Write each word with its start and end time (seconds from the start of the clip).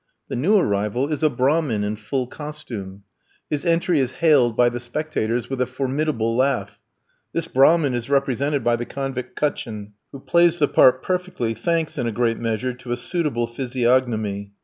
The 0.29 0.35
new 0.35 0.57
arrival 0.57 1.09
is 1.13 1.21
a 1.21 1.29
Brahmin, 1.29 1.83
in 1.83 1.95
full 1.95 2.25
costume. 2.25 3.03
His 3.51 3.67
entry 3.67 3.99
is 3.99 4.13
hailed 4.13 4.57
by 4.57 4.67
the 4.67 4.79
spectators 4.79 5.47
with 5.47 5.61
a 5.61 5.67
formidable 5.67 6.35
laugh. 6.35 6.79
This 7.33 7.47
Brahmin 7.47 7.93
is 7.93 8.09
represented 8.09 8.63
by 8.63 8.77
the 8.77 8.85
convict 8.87 9.35
Cutchin, 9.35 9.93
who 10.11 10.19
plays 10.19 10.57
the 10.57 10.67
part 10.67 11.03
perfectly, 11.03 11.53
thanks, 11.53 11.99
in 11.99 12.07
a 12.07 12.11
great 12.11 12.39
measure, 12.39 12.73
to 12.73 12.91
a 12.91 12.97
suitable 12.97 13.45
physiognomy. 13.45 14.53